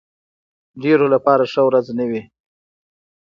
[0.83, 2.21] ډېرو لپاره ښه ورځ نه وي.